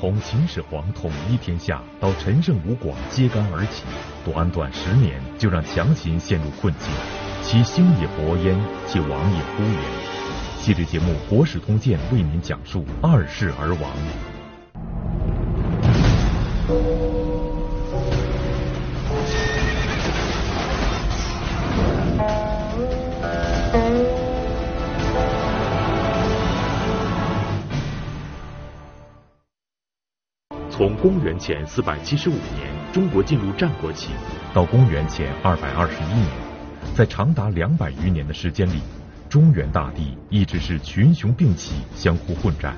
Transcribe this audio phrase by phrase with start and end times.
[0.00, 3.84] 从秦始皇统一天下到陈胜吴广揭竿而起，
[4.24, 6.88] 短短十年就让强秦陷入困境，
[7.42, 9.82] 其兴也勃焉，其亡也忽焉。
[10.56, 13.90] 系列节目《国史通鉴》为您讲述二世而亡。
[30.80, 34.12] 从公元前四百七十五年中国进入战国期，
[34.54, 36.26] 到公元前二百二十一年，
[36.94, 38.80] 在长达两百余年的时间里，
[39.28, 42.74] 中原大地一直是群雄并起，相互混战。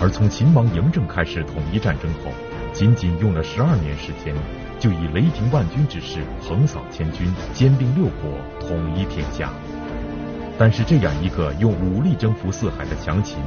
[0.00, 2.30] 而从秦王嬴政开始统一战争后，
[2.72, 4.32] 仅仅用了十二年时间，
[4.78, 9.50] 就以雷霆万钧之势横扫千军，兼并六国，统一天下。
[10.56, 13.38] 但是这样一个用武力征服四海的强秦，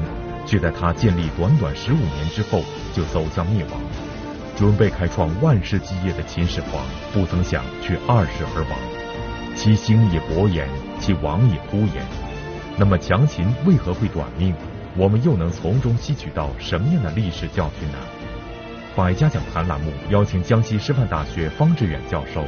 [0.49, 3.79] 却在他建立短短十五年之后就走向灭亡。
[4.57, 6.83] 准备开创万世基业的秦始皇，
[7.13, 10.67] 不曾想却二世而亡，其兴也勃焉，
[10.99, 12.03] 其亡也忽焉。
[12.75, 14.55] 那么强秦为何会短命？
[14.97, 17.97] 我们又能从中吸取到什么样的历史教训呢？
[18.95, 22.43] 百家讲坛栏目邀请江西师范大学方志远教授，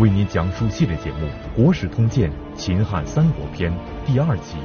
[0.00, 3.70] 为您讲述系列节目《国史通鉴·秦汉三国篇》
[4.04, 4.56] 第二集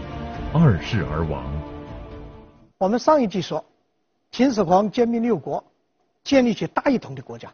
[0.59, 1.44] 《二世而亡》。
[2.80, 3.66] 我们上一集说，
[4.31, 5.61] 秦始皇兼并六国，
[6.23, 7.53] 建立起大一统的国家，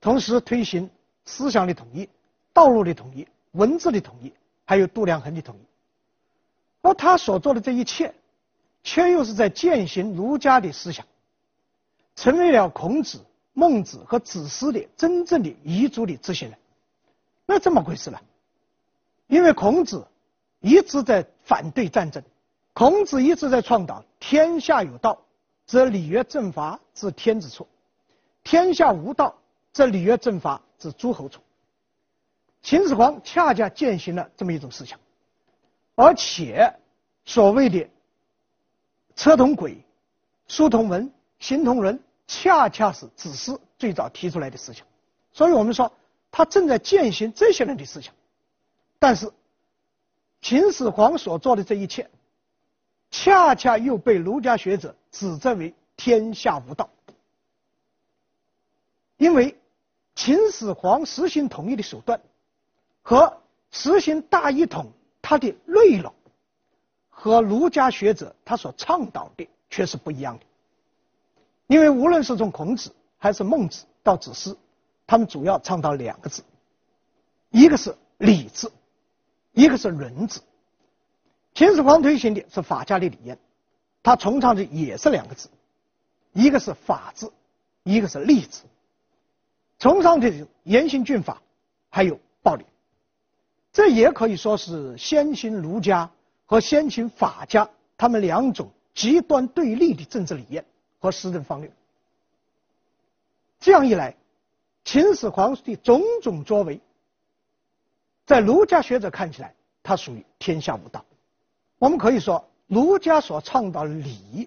[0.00, 0.90] 同时推行
[1.24, 2.08] 思想的统一、
[2.52, 4.32] 道路的统一、文字的统一，
[4.64, 5.60] 还有度量衡的统一。
[6.82, 8.12] 而他所做的这一切，
[8.82, 11.06] 却又是在践行儒家的思想，
[12.16, 16.58] 成为了孔子、孟子和子思的真正的遗嘱的执行人。
[17.46, 18.18] 那怎么回事呢？
[19.28, 20.04] 因为孔子
[20.58, 22.20] 一直在反对战争。
[22.72, 25.20] 孔子一直在倡导“天下有道，
[25.66, 27.64] 则礼乐正法自天子出；
[28.42, 29.34] 天下无道，
[29.72, 31.40] 则礼乐正法自诸侯出。”
[32.62, 34.98] 秦始皇恰恰践行了这么一种思想，
[35.94, 36.72] 而且
[37.24, 37.88] 所谓的
[39.16, 39.82] “车同轨，
[40.46, 44.86] 书同文，行同伦”，恰恰是子思最早提出来的思想。
[45.32, 45.90] 所以我们说，
[46.30, 48.14] 他正在践行这些人的思想。
[48.98, 49.30] 但是，
[50.42, 52.08] 秦始皇所做的这一切，
[53.10, 56.88] 恰恰又被儒家学者指责为天下无道，
[59.16, 59.58] 因为
[60.14, 62.20] 秦始皇实行统一的手段
[63.02, 66.14] 和实行大一统，它的内容
[67.08, 70.44] 和儒家学者他所倡导的却是不一样的。
[71.66, 74.56] 因为无论是从孔子还是孟子到子思，
[75.06, 76.42] 他们主要倡导两个字，
[77.50, 78.72] 一个是礼字，
[79.52, 80.40] 一个是伦字。
[81.60, 83.38] 秦始皇推行的是法家的理念，
[84.02, 85.50] 他崇尚的也是两个字，
[86.32, 87.30] 一个是法治，
[87.82, 88.62] 一个是礼字。
[89.78, 91.42] 崇尚的是严刑峻法，
[91.90, 92.64] 还有暴力。
[93.74, 96.10] 这也可以说是先秦儒家
[96.46, 97.68] 和先秦法家
[97.98, 100.64] 他们两种极端对立的政治理念
[100.98, 101.70] 和施政方略。
[103.58, 104.16] 这样一来，
[104.82, 106.80] 秦始皇的种种作为，
[108.24, 111.04] 在儒家学者看起来，他属于天下无道。
[111.80, 114.46] 我们可以说，儒家所倡导的礼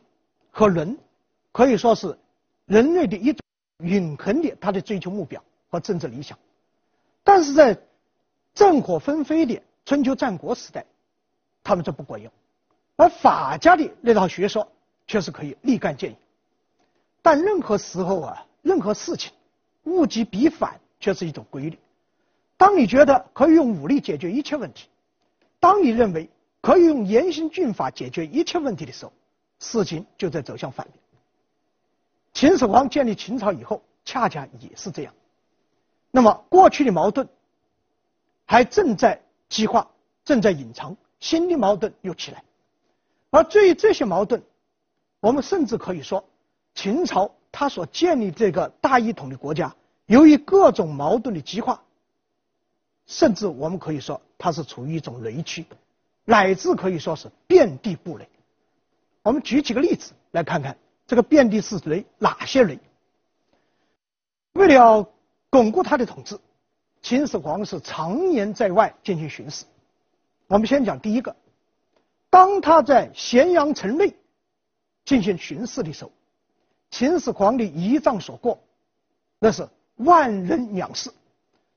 [0.51, 0.95] 和伦，
[1.51, 2.15] 可以说是
[2.67, 3.39] 人类的一种
[3.79, 6.37] 永恒的他的追求目标和政治理想。
[7.23, 7.75] 但是在
[8.53, 10.85] 战火纷飞的春秋战国时代，
[11.63, 12.31] 他们就不管用。
[12.97, 14.71] 而法家的那套学说
[15.07, 16.15] 却是可以立竿见影。
[17.23, 19.31] 但任何时候啊，任何事情，
[19.85, 21.79] 物极必反却是一种规律。
[22.57, 24.87] 当你觉得可以用武力解决一切问题，
[25.59, 26.29] 当你认为
[26.63, 29.11] 可以用严刑峻法解决一切问题的时候，
[29.59, 30.97] 事情就在走向反面。
[32.31, 35.13] 秦始皇建立秦朝以后，恰恰也是这样。
[36.09, 37.27] 那么过去的矛盾
[38.45, 39.91] 还正在激化，
[40.23, 42.41] 正在隐藏，新的矛盾又起来。
[43.29, 44.41] 而对于这些矛盾，
[45.19, 46.23] 我们甚至可以说，
[46.75, 51.83] 秦朝它所建立这个大一统的国家，由于各种矛盾的激化，
[53.05, 55.65] 甚至我们可以说它是处于一种雷区。
[56.25, 58.27] 乃至可以说是遍地布雷。
[59.21, 62.79] 我们举几个例子来看看，这个遍地是雷，哪些雷？
[64.53, 65.09] 为了
[65.49, 66.39] 巩固他的统治，
[67.01, 69.65] 秦始皇是常年在外进行巡视。
[70.47, 71.35] 我们先讲第一个，
[72.29, 74.13] 当他在咸阳城内
[75.05, 76.11] 进行巡视的时候，
[76.91, 78.59] 秦始皇的仪仗所过，
[79.39, 81.11] 那是万人仰视，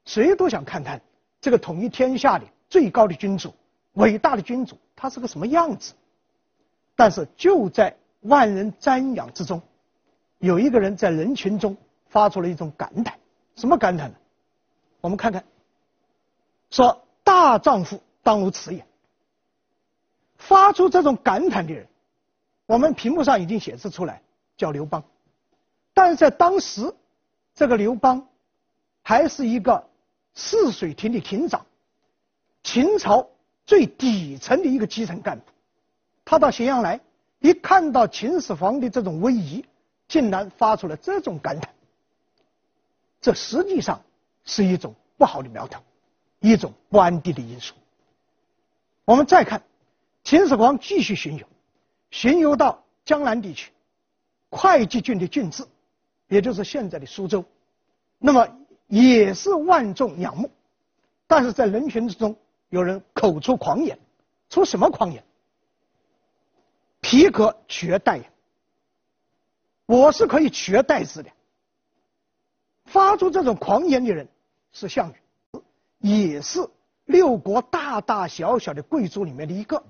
[0.05, 1.01] 谁都想看看
[1.41, 3.55] 这个统一天下的最高的君主。
[3.97, 5.93] 伟大的君主，他是个什么样子？
[6.95, 9.61] 但是就在万人瞻仰之中，
[10.39, 11.77] 有一个人在人群中
[12.09, 13.19] 发出了一种感叹，
[13.55, 14.17] 什么感叹呢？
[15.03, 15.45] 我们看看，
[16.71, 18.87] 说大丈夫当如此也。
[20.39, 21.87] 发出这种感叹的人，
[22.67, 24.23] 我们屏幕上已经显示出来，
[24.57, 25.03] 叫刘邦。
[25.95, 26.95] 但是在当时，
[27.55, 28.27] 这个刘邦
[29.03, 29.89] 还是一个
[30.35, 31.65] 泗水亭的亭长，
[32.63, 33.27] 秦朝
[33.67, 35.45] 最底层的一个基层干部。
[36.25, 37.01] 他到咸阳来，
[37.41, 39.65] 一看到秦始皇的这种威仪，
[40.09, 41.75] 竟然发出了这种感叹。
[43.21, 44.01] 这实际上
[44.45, 45.83] 是一种不好的苗头，
[46.41, 47.75] 一种不安定的因素。
[49.05, 49.63] 我们再看。
[50.25, 51.47] 秦始皇继续巡游，
[52.11, 53.71] 巡游到江南地区，
[54.51, 55.65] 会稽郡的郡治，
[56.27, 57.45] 也就是现在的苏州，
[58.19, 58.49] 那么
[58.89, 60.51] 也是万众仰慕，
[61.29, 62.37] 但是在人群之中，
[62.69, 63.99] 有人口出狂言，
[64.49, 65.23] 出什么狂言？
[67.01, 68.31] 皮革取而代也，
[69.87, 71.31] 我是可以取而代之的。
[72.87, 74.29] 发出这种狂言的人
[74.73, 75.61] 是项羽，
[75.99, 76.69] 也是
[77.05, 79.83] 六国大大小小的贵族里面的一个。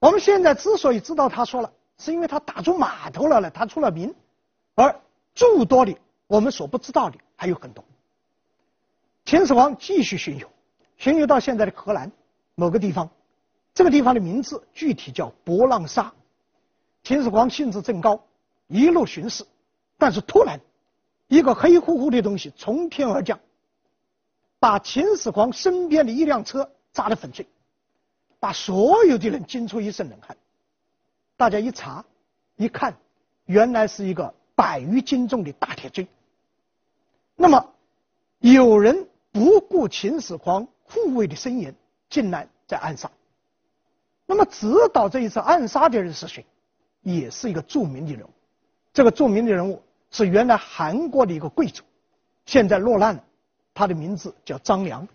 [0.00, 4.14] 我们现在之所以知道他说了，是因为他打出码头来了，他出了名，
[4.74, 5.00] 而
[5.34, 5.96] 诸多的
[6.26, 7.84] 我们所不知道的还有很多。
[9.24, 10.50] 秦始皇继续巡游，
[10.98, 12.10] 巡游到现在的河南
[12.54, 13.08] 某个地方，
[13.72, 16.12] 这个地方的名字具体叫博浪沙。
[17.04, 18.20] 秦始皇兴致正高，
[18.66, 19.46] 一路巡视，
[19.96, 20.60] 但是突然
[21.28, 23.38] 一个黑乎乎的东西从天而降，
[24.58, 27.46] 把秦始皇身边的一辆车砸得粉碎。
[28.40, 30.36] 把所有的人惊出一身冷汗。
[31.36, 32.04] 大家一查，
[32.54, 32.96] 一看，
[33.46, 36.06] 原来是一个百余斤重的大铁锥。
[37.34, 37.74] 那么，
[38.38, 41.74] 有人不顾秦始皇护卫的森严，
[42.08, 43.10] 竟然在暗杀。
[44.26, 46.44] 那么，指导这一次暗杀的人是谁？
[47.02, 48.30] 也是一个著名的人物。
[48.92, 51.84] 这个著名的人物是原来韩国的一个贵族，
[52.46, 53.24] 现在落难了。
[53.72, 55.06] 他的名字叫张良。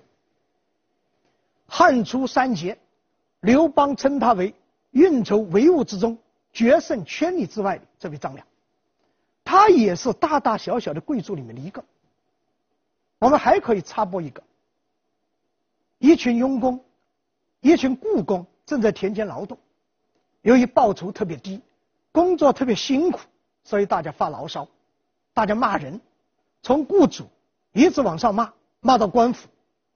[1.67, 2.77] 汉初三杰。
[3.41, 4.55] 刘邦称他为
[4.91, 6.17] 运筹帷幄之中，
[6.53, 8.47] 决胜千里之外的这位张良，
[9.43, 11.83] 他也是大大小小的贵族里面的一个。
[13.19, 14.41] 我们还可以插播一个：
[16.03, 16.83] 一群佣工，
[17.61, 19.57] 一群雇工正在田间劳动，
[20.41, 21.61] 由于报酬特别低，
[22.11, 23.21] 工作特别辛苦，
[23.63, 24.67] 所以大家发牢骚，
[25.33, 26.01] 大家骂人，
[26.61, 27.29] 从雇主
[27.71, 28.51] 一直往上骂，
[28.81, 29.47] 骂到官府。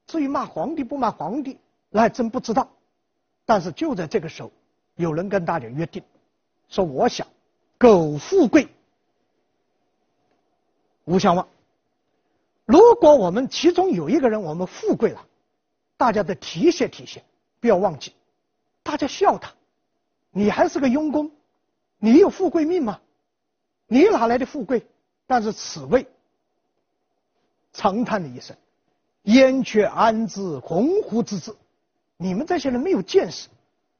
[0.05, 1.59] 至于骂皇帝不骂皇帝，
[1.89, 2.69] 那还真不知道。
[3.45, 4.49] 但是就在这个时候，
[4.95, 6.01] 有人跟大家约定，
[6.69, 7.27] 说：“我想，
[7.77, 8.69] 苟富贵，
[11.03, 11.45] 勿相忘。
[12.63, 15.25] 如果我们其中有一个人我们富贵了，
[15.97, 17.23] 大家得提携提携，
[17.59, 18.13] 不要忘记。
[18.83, 19.51] 大家笑他，
[20.31, 21.31] 你还是个庸工，
[21.97, 23.01] 你有富贵命吗？
[23.87, 24.87] 你哪来的富贵？
[25.25, 26.07] 但是此位
[27.73, 28.55] 长叹了一声
[29.23, 31.53] ：‘燕雀安知鸿鹄之志？’
[32.15, 33.49] 你们这些人没有见识，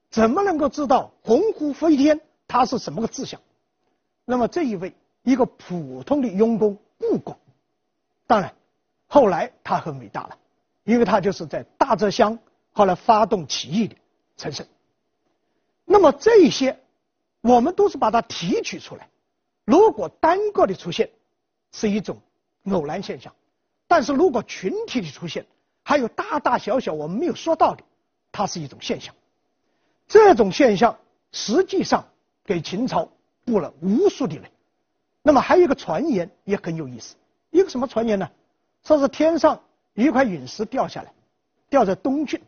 [0.10, 3.42] 怎么能够知道鸿鹄飞天它是什么个志向？
[4.24, 4.94] 那么这一位
[5.24, 7.38] 一个普通的佣工雇工，
[8.26, 8.54] 当然
[9.08, 10.38] 后来他很伟大了，
[10.88, 12.40] 因为他就是在大泽乡
[12.72, 13.96] 后来发动起义的
[14.38, 14.66] 陈胜。
[15.84, 16.80] 那么这些
[17.42, 19.10] 我们都是把它提取出来，
[19.66, 21.10] 如果单个的出现
[21.74, 22.18] 是一种
[22.72, 23.36] 偶然现象，
[23.86, 25.46] 但是如果群体的出现，
[25.84, 27.84] 还有大大小小我们没有说到的。
[28.32, 29.14] 它是一种现象，
[30.08, 30.98] 这种现象
[31.34, 32.08] 实际上
[32.46, 33.10] 给秦朝
[33.44, 34.50] 布了无数的雷。
[35.22, 37.16] 那么还有一个传言也很有意思，
[37.52, 38.30] 一个什么传言呢？
[38.84, 39.62] 说是天上
[40.04, 41.12] 一块陨石掉下来，
[41.70, 42.40] 掉在东郡，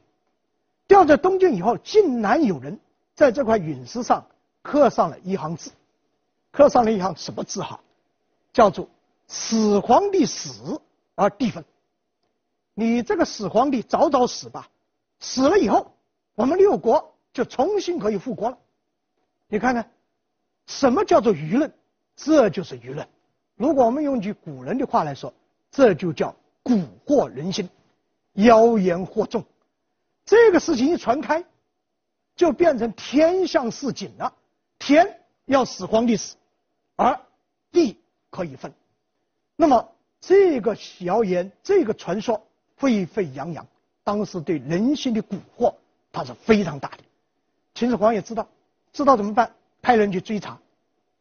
[0.88, 2.80] 掉在东郡以后，竟然有人
[3.16, 4.26] 在这块陨石上
[4.62, 5.72] 刻上了一行字，
[6.52, 7.82] 刻上了一行什么字哈？
[8.54, 8.88] 叫做
[9.28, 10.80] “始皇帝死
[11.16, 11.66] 而地分”。
[12.76, 14.70] 你这个始皇帝早早死吧。
[15.20, 15.92] 死了以后，
[16.36, 18.58] 我们六国就重新可以复国了。
[19.48, 19.92] 你看看，
[20.68, 21.74] 什么叫做舆论？
[22.16, 23.08] 这就是舆论。
[23.56, 25.34] 如果我们用句古人的话来说，
[25.72, 26.36] 这就叫
[26.70, 27.68] 蛊惑人心，
[28.34, 29.44] 妖言惑众。
[30.24, 31.44] 这个事情一传开，
[32.36, 34.32] 就变成天象示警了。
[34.78, 36.36] 天要始皇帝死，
[36.96, 37.20] 而
[37.72, 37.98] 地
[38.30, 38.72] 可以分。
[39.56, 39.90] 那么
[40.22, 42.46] 这个谣言，这个传说
[42.78, 43.66] 沸沸扬扬。
[44.04, 45.74] 当时对人心的蛊惑，
[46.12, 47.00] 它是非常大的。
[47.74, 48.48] 秦始皇也知道，
[48.94, 49.54] 知道怎么办？
[49.82, 50.60] 派人去追查，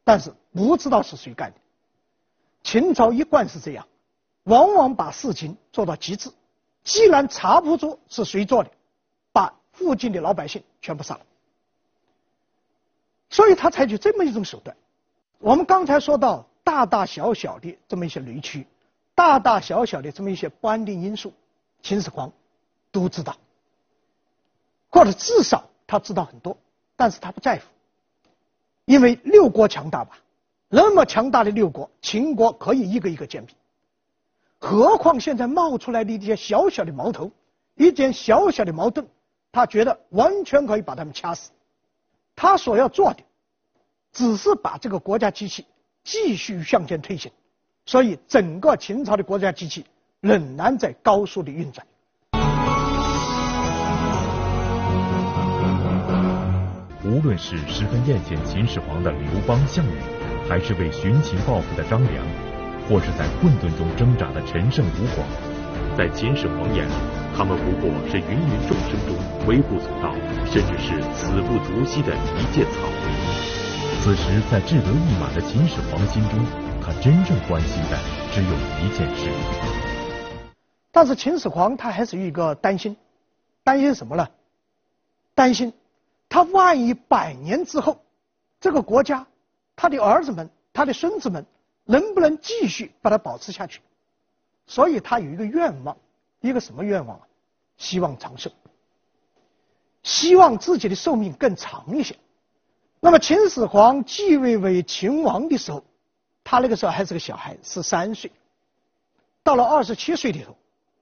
[0.04, 1.56] 但是不知道是谁干的。
[2.62, 3.86] 秦朝一贯是这样，
[4.48, 6.30] 往往把事情做到极致。
[6.82, 8.70] 既然查不出是谁做的，
[9.30, 11.20] 把附近的老百姓全部杀了。
[13.28, 14.74] 所以他采取这么一种手段。
[15.38, 18.66] 我们刚才说到大大小小的这么一些雷区，
[19.14, 21.32] 大大小小的这么一些不安定因素，
[21.82, 22.32] 秦始皇
[22.90, 23.36] 都知道，
[24.88, 26.56] 或者至少他知道很多，
[26.96, 27.64] 但是他不在乎，
[28.86, 30.18] 因为六国强大吧，
[30.68, 33.50] 那么强大的六国，秦国可以一个一个歼毙，
[34.60, 37.30] 何况现在冒出来的一些小小的矛头，
[37.76, 39.06] 一件小小的矛盾，
[39.52, 41.52] 他觉得完全可以把他们掐死，
[42.34, 43.22] 他所要做的，
[44.12, 45.64] 只是把这个国家机器
[46.02, 47.30] 继续向前推行，
[47.86, 49.84] 所以整个秦朝的国家机器
[50.20, 51.86] 仍然在高速的运转。
[57.04, 59.98] 无论是十分厌倦秦始皇的刘邦、项羽，
[60.48, 62.26] 还是为寻秦报复的张良，
[62.88, 65.28] 或是在混沌中挣扎的陈胜吴广，
[65.94, 66.92] 在秦始皇眼里，
[67.36, 69.14] 他们不过是芸芸众生中
[69.46, 70.14] 微不足道，
[70.46, 73.12] 甚至是死不足惜的一介草民。
[74.00, 76.38] 此时，在志得意满的秦始皇心中，
[76.80, 77.98] 他真正关心的
[78.32, 79.28] 只有一件事。
[80.90, 82.96] 但是秦始皇他还是有一个担心，
[83.64, 84.26] 担心什么呢？
[85.34, 85.74] 担心
[86.30, 88.00] 他万一百年之后，
[88.62, 89.26] 这个国家，
[89.76, 91.44] 他的儿子们、他的孙子们
[91.90, 93.80] 能不能继续把它保持下去？
[94.66, 95.96] 所以他有一个愿望，
[96.40, 97.26] 一个什么愿望啊？
[97.78, 98.50] 希望长寿，
[100.02, 102.14] 希望自己的寿命更长一些。
[103.00, 105.82] 那么秦始皇继位为秦王的时候，
[106.44, 108.30] 他那个时候还是个小孩，十三岁。
[109.42, 110.54] 到了二十七岁的时候，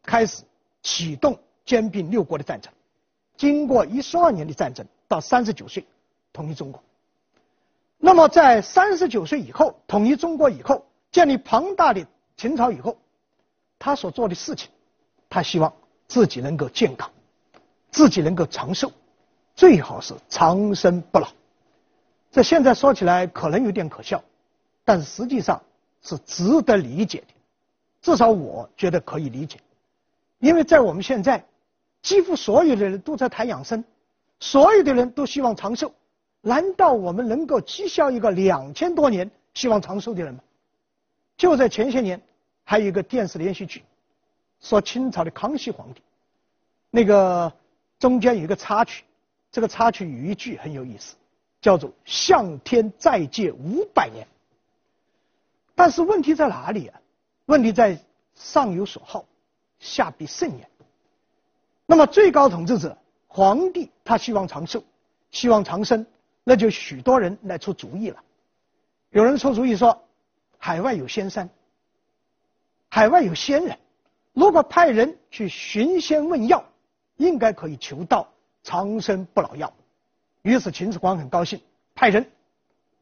[0.04, 0.44] 开始
[0.82, 2.72] 启动兼并六国的战争。
[3.36, 5.84] 经过一十二年的战争，到三十九岁
[6.32, 6.80] 统一中国。
[7.98, 12.96] 那么在三十九岁以后，统一中国以后，建立庞大的秦朝以后，
[13.78, 14.70] 他所做的事情，
[15.28, 15.72] 他希望
[16.06, 17.10] 自己能够健康，
[17.90, 18.92] 自己能够长寿，
[19.54, 21.28] 最好是长生不老。
[22.30, 24.22] 这现在说起来可能有点可笑，
[24.84, 25.62] 但实际上
[26.02, 27.26] 是值得理解的，
[28.02, 29.58] 至少我觉得可以理解，
[30.38, 31.42] 因为在我们现在，
[32.02, 33.82] 几乎所有的人都在谈养生，
[34.38, 35.92] 所有的人都希望长寿，
[36.46, 40.40] 难道我们能够讥笑一个两千多年希望长寿的人吗？
[41.36, 42.22] 就在前些年，
[42.62, 43.82] 还有一个电视连续剧，
[44.60, 46.00] 说清朝的康熙皇帝，
[46.88, 47.52] 那个
[47.98, 49.02] 中间有一个插曲，
[49.50, 51.16] 这个插曲有一句很有意思。
[51.60, 54.24] 叫做向天再借五百年，
[55.74, 57.00] 但是问题在哪里啊？
[57.46, 57.98] 问题在
[58.36, 59.24] 上有所好，
[59.80, 60.70] 下必甚焉。
[61.86, 64.84] 那么最高统治者皇帝他希望长寿，
[65.32, 66.06] 希望长生，
[66.48, 68.22] 那就许多人来出主意了。
[69.10, 70.00] 有人出主意说，
[70.58, 71.50] 海外有仙山，
[72.88, 73.76] 海外有仙人，
[74.32, 76.64] 如果派人去寻仙问药，
[77.16, 79.74] 应该可以求到长生不老药。
[80.42, 81.60] 于是秦始皇很高兴，
[81.96, 82.30] 派人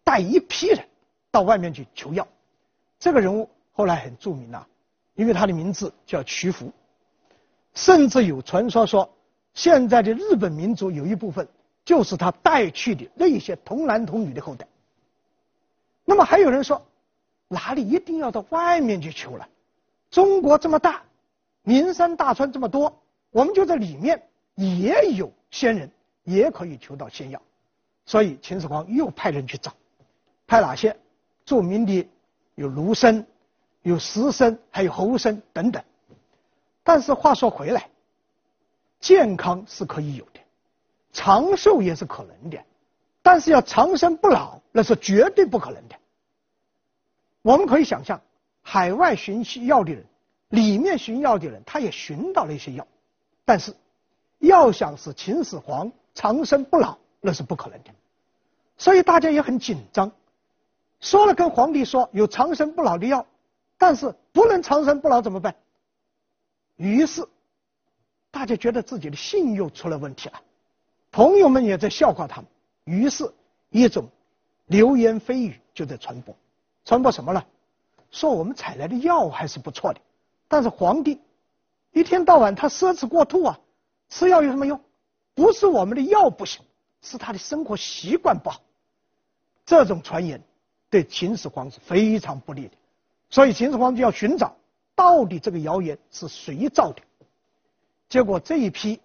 [0.04, 0.88] 带一批人
[1.30, 2.26] 到外面去求药。
[2.98, 4.64] 这个人物后来很著名呐，
[5.16, 6.72] 因为他的名字叫瞿孚，
[7.74, 9.14] 甚至有传说说，
[9.52, 11.46] 现在的日本民族有一部分
[11.84, 14.66] 就是他带去的那些童男童女的后代。
[16.04, 16.86] 那么还有人说，
[17.48, 19.48] 哪里一定要到外面去求了？
[20.10, 21.02] 中国这么大，
[21.62, 23.00] 名山大川这么多，
[23.30, 24.22] 我们就在里面
[24.54, 25.90] 也有仙人。
[26.26, 27.42] 也可以求到仙药，
[28.06, 29.74] 所以秦始皇又派人去找，
[30.46, 30.96] 派哪些？
[31.44, 32.08] 著名的
[32.54, 33.26] 有卢生、
[33.82, 35.84] 有石生，还有侯生等等。
[36.82, 37.90] 但是话说回来，
[39.00, 40.26] 健康是可以有，
[41.14, 42.62] 长寿也是可能的，
[43.22, 45.96] 但是要长生不老，那是绝对不可能的。
[47.40, 48.20] 我们可以想象，
[48.60, 50.04] 海外寻药的人，
[50.50, 52.86] 里面寻药的人，他也寻到了一些药，
[53.46, 53.74] 但是
[54.40, 55.90] 要想使秦始皇。
[56.16, 57.90] 长生不老那是不可能的，
[58.78, 60.12] 所以大家也很紧张。
[61.00, 63.26] 说了跟皇帝说有长生不老的药，
[63.76, 65.56] 但是不能长生不老怎么办？
[66.76, 67.26] 于是
[68.30, 70.40] 大家觉得自己的信又出了问题了，
[71.14, 72.50] 朋友们也在笑话他们。
[72.82, 73.32] 于是，
[73.70, 74.08] 一种
[74.66, 76.34] 流言蜚语就在传播，
[76.84, 77.40] 传播什么呢？
[78.10, 80.00] 说我们采来的药还是不错的，
[80.48, 81.20] 但是皇帝
[81.92, 83.60] 一天到晚他奢侈过度啊，
[84.08, 84.80] 吃药有什么用？
[85.36, 86.64] 不是我们的药不行，
[87.00, 88.60] 是他的生活习惯不好。
[89.64, 90.42] 这种传言
[90.90, 92.72] 对秦始皇是非常不利的，
[93.30, 94.56] 所以秦始皇就要寻找
[94.96, 97.00] 到底这个谣言是谁造的。
[98.08, 99.00] 结果这一批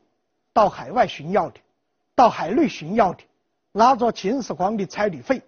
[0.54, 1.60] 到海外寻药的，
[2.20, 3.24] 到海内寻药的，
[3.72, 5.42] 拿着秦始皇的差旅费，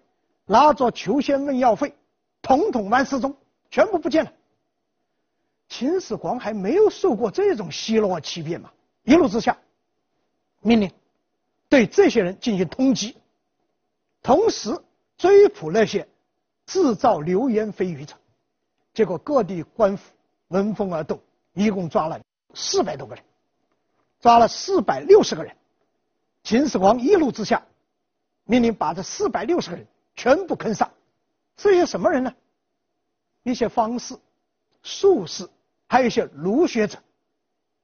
[0.46, 1.94] 拿着求仙问药费，
[2.40, 3.36] 统统完失踪，
[3.70, 4.32] 全部不见了。
[5.68, 9.58] 秦始皇还没有受过这种奚落欺骗嘛，一怒之下。
[10.62, 10.90] 命令
[11.68, 13.16] 对这些人进行通缉，
[14.22, 14.74] 同时
[15.18, 16.08] 追捕那些
[16.64, 18.16] 制造流言蜚语者。
[18.94, 20.10] 结果各地官府
[20.48, 21.20] 闻风而动，
[21.52, 22.18] 一共抓了
[22.54, 23.22] 四百多个人，
[24.20, 25.54] 抓了四百六十个人。
[26.42, 27.62] 秦始皇一怒之下，
[28.44, 30.90] 命令把这四百六十个人全部坑杀。
[31.56, 32.32] 这些什么人呢？
[33.44, 34.16] 一些方士、
[34.82, 35.48] 术士，
[35.86, 36.98] 还有一些儒学者，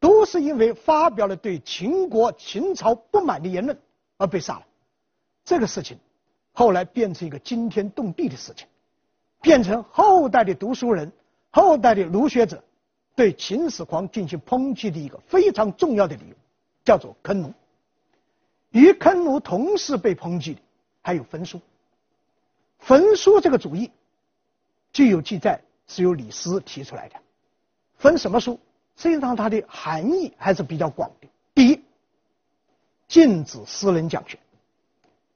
[0.00, 3.78] 都是因为发表了对秦国、秦朝不满的言论
[4.16, 4.66] 而被杀了。
[5.44, 5.98] 这个事情
[6.52, 8.66] 后来变成一个惊天动地的事情。
[9.40, 11.12] 变成后代的读书人、
[11.50, 12.60] 后代的儒学者
[13.14, 16.34] 对秦始皇进行抨击的一个非常重要的理由，
[16.84, 17.52] 叫做坑儒。
[18.70, 20.60] 与坑儒同时被抨击的
[21.02, 21.60] 还有焚书。
[22.78, 23.90] 焚书这个主意，
[24.92, 27.16] 据有记载是由李斯提出来的。
[27.96, 28.60] 焚什么书？
[28.96, 31.28] 实际上它的含义还是比较广的。
[31.54, 31.84] 第一，
[33.08, 34.38] 禁止私人讲学，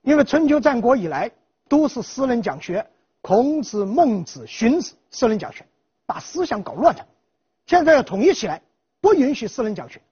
[0.02, 1.30] 因为春秋战国以来
[1.68, 2.86] 都是私人讲学。
[3.24, 5.64] 孔子、孟子、荀子，私人讲学，
[6.06, 7.06] 把思想搞乱了。
[7.66, 8.60] 现在要统一起来，
[9.00, 10.02] 不允许私人讲学，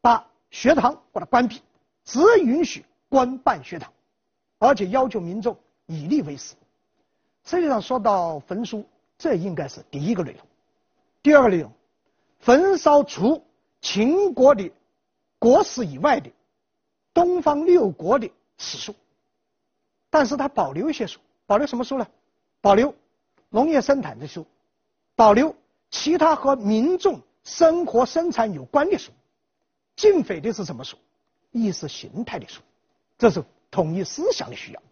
[0.00, 1.60] 把学堂把它关闭，
[2.06, 3.92] 只允许官办学堂，
[4.58, 6.54] 而且要求民众以利为师。
[7.44, 8.86] 实际上说到焚书，
[9.18, 10.40] 这应该是第一个内容。
[11.22, 11.70] 第二个内容，
[12.38, 13.44] 焚烧除
[13.80, 14.70] 秦国的
[15.38, 16.30] 国史以外的
[17.12, 18.94] 东方六国的史书，
[20.08, 22.06] 但是他保留一些书，保留什么书呢？
[22.60, 22.94] 保留
[23.50, 24.46] 农业生产的书，
[25.14, 25.54] 保留
[25.90, 29.12] 其他和民众生活生产有关的书，
[29.96, 30.96] 禁匪的是什么书？
[31.56, 32.60] 意识形态的书，
[33.18, 34.82] 这是统一思想的需要。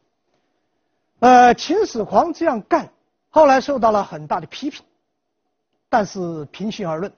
[1.20, 2.90] 呃，秦始皇这样干，
[3.30, 4.84] 后来受到了很大的批评。
[5.88, 7.12] 但是平心而论，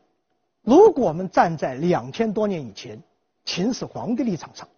[0.62, 3.02] 如果我们站在两千多年以前
[3.44, 4.68] 秦始皇的立场上，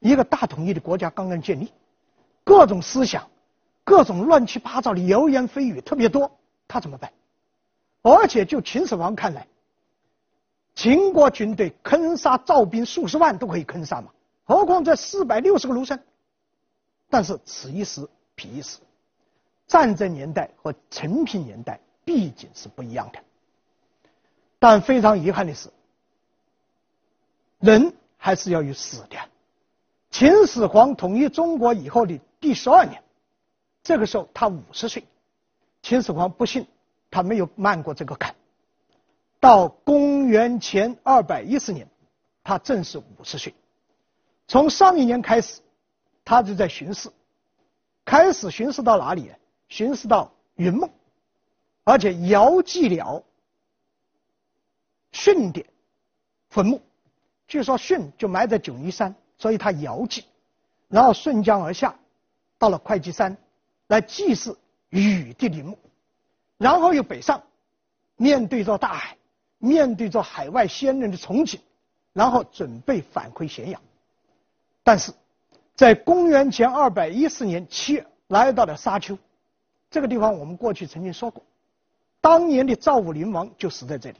[0.00, 1.72] 一个大统一的国家刚刚建立，
[2.44, 3.28] 各种思想。
[3.84, 6.28] 各种乱七八糟的谣言蜚语特别多，
[6.66, 7.12] 他怎么办？
[8.02, 9.46] 而且就秦始皇看来，
[10.76, 14.12] 秦国军队坑杀赵兵数十万都可以坑杀嘛，
[14.44, 15.98] 何况这四百六十个卢生？
[17.08, 18.78] 但是此一时彼一时，
[19.66, 23.18] 战争年代和承平年代毕竟是不一样的。
[24.58, 25.70] 但非常遗憾的是，
[27.58, 29.16] 人还是要有死的。
[30.10, 33.02] 秦始皇统一中国以后的第十二年。
[33.82, 35.04] 这个时候他五十岁，
[35.80, 36.66] 秦始皇不幸
[37.10, 38.34] 他没有迈过这个坎。
[39.40, 41.88] 到公元前二百一十年，
[42.42, 43.54] 他正是五十岁。
[44.48, 45.60] 从上一年开始，
[46.24, 47.10] 他就在巡视，
[48.04, 49.30] 开始巡视到哪里？
[49.68, 50.88] 巡视到云梦，
[51.84, 53.24] 而且遥祭了
[55.12, 55.64] 舜的
[56.50, 56.80] 坟墓。
[57.48, 60.24] 据说舜就埋在九嶷山，所以他遥祭，
[60.88, 61.96] 然后顺江而下，
[62.58, 63.36] 到了会稽山。
[63.88, 65.78] 来祭祀禹的陵墓，
[66.58, 67.40] 然后又北上，
[68.16, 69.16] 面对着大海，
[69.66, 71.58] 面对着海外先人的憧憬，
[72.12, 73.80] 然后准备返回咸阳。
[74.82, 75.12] 但是，
[75.74, 79.18] 在公元前二百一十年七月，来到了沙丘，
[79.90, 81.42] 这个地方我们过去曾经说过，
[82.20, 84.16] 当年的赵武灵王就死在这里，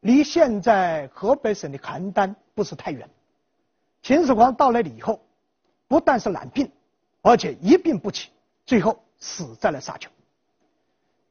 [0.00, 3.08] 离现在河北省的邯郸不是太远。
[4.02, 5.20] 秦始皇到来了以后，
[5.88, 6.70] 不但是染病，
[7.22, 8.30] 而且一病不起。
[8.66, 10.10] 最后死在了沙丘，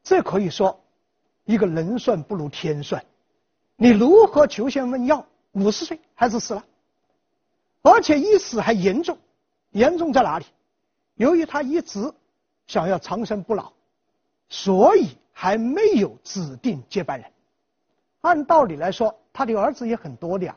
[0.04, 0.80] 这可以说
[1.44, 3.04] 一个人算不如天算。
[3.76, 5.26] 你如何求仙问药？
[5.52, 6.64] 五十岁还是死了，
[7.82, 9.16] 而且一死还严重，
[9.70, 10.46] 严重在哪里？
[11.14, 12.12] 由于他一直
[12.66, 13.72] 想要长生不老，
[14.48, 17.30] 所以还没有指定接班人。
[18.22, 20.56] 按道理来说，他的儿子也很多的呀，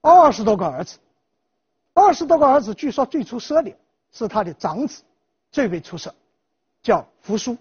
[0.00, 0.98] 二十多个儿子，
[1.94, 3.72] 二十多个儿子，据说最出色的
[4.12, 5.02] 是他的长子。
[5.50, 6.14] 最为出色，
[6.82, 7.56] 叫扶苏。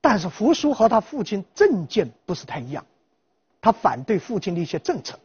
[0.00, 2.84] 但是扶苏和他父亲政见不是太一样，
[3.62, 5.18] 他反对父亲的一些政策，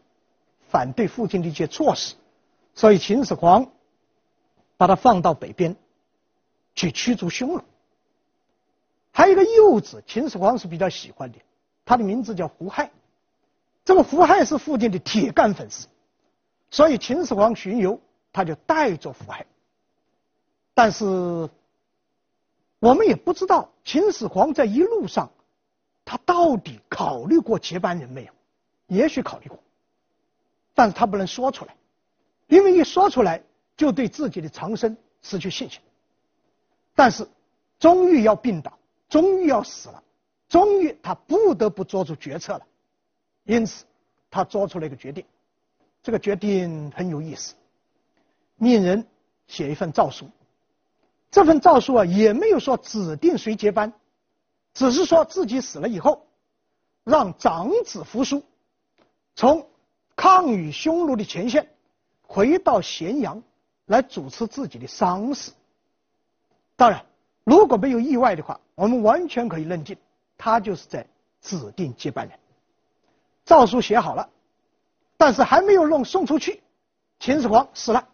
[0.70, 2.16] 反对父亲的一些措施，
[2.76, 3.70] 所以秦始皇
[4.78, 5.76] 把他放到北边
[6.76, 7.62] 去驱逐匈奴。
[9.12, 11.40] 还有一个幼子，秦始皇是比较喜欢的，
[11.84, 12.92] 他的名字叫胡亥。
[13.84, 15.88] 这个胡亥是父亲的铁杆粉丝，
[16.70, 18.00] 所以秦始皇巡游，
[18.32, 19.48] 他就带着胡亥。
[20.76, 21.06] 但是，
[22.78, 25.32] 我们也不知道秦始皇在一路上，
[26.08, 28.32] 他到底考虑过接班人没有？
[28.88, 29.60] 也许考虑过，
[30.74, 31.76] 但是他不能说出来，
[32.48, 33.44] 因为一说出来
[33.76, 35.82] 就对自己的长生失去信心。
[36.96, 37.28] 但是，
[37.78, 40.02] 终于要病倒，终于要死了，
[40.48, 42.66] 终于他不得不做出决策了，
[43.44, 43.84] 因此
[44.32, 45.26] 他做出了一个决定，
[46.02, 47.54] 这个决定很有意思，
[48.56, 49.06] 命人
[49.48, 50.26] 写一份诏书。
[51.30, 53.92] 这份诏书啊，也没有说指定谁接班，
[54.78, 56.28] 只是说自己死了以后，
[57.04, 58.44] 让长子扶苏
[59.36, 59.68] 从
[60.16, 61.68] 抗虞匈奴的前线
[62.22, 63.42] 回到咸阳
[63.88, 65.52] 来主持自己的丧事。
[66.76, 67.04] 当然，
[67.44, 69.98] 如果没有意外的话，我们完全可以认定，
[70.38, 71.08] 他就是在
[71.42, 72.38] 指定接班人。
[73.46, 74.30] 诏书写好了，
[75.18, 76.62] 但是还没有弄送出去，
[77.20, 78.08] 秦始皇死了。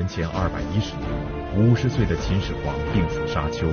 [0.00, 1.06] 元前二百一十年，
[1.60, 3.68] 五十岁的秦始皇病死沙丘。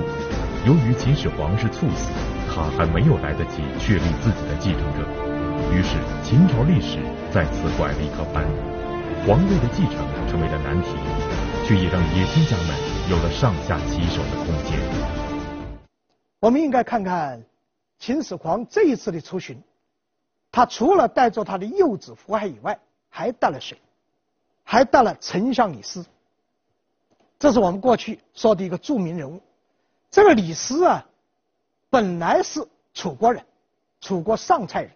[0.66, 2.12] 由于秦始皇是猝死，
[2.52, 5.08] 他还没有来得及确立自己的继承者，
[5.72, 6.98] 于是秦朝历史
[7.32, 8.44] 再次拐了一个弯。
[9.24, 10.90] 皇位的继承成为了难题，
[11.64, 12.76] 却也让野心家们
[13.08, 14.78] 有了上下其手的空间。
[16.40, 17.42] 我们应该看看
[17.98, 19.58] 秦始皇这一次的出巡，
[20.52, 23.78] 他除了带着他的幼子胡亥以外，还带了谁？
[24.62, 26.04] 还带了丞相李斯，
[27.38, 29.40] 这是我们过去说的一个著名人物。
[30.10, 31.06] 这个李斯啊，
[31.90, 33.44] 本来是楚国人，
[34.00, 34.90] 楚国上蔡人，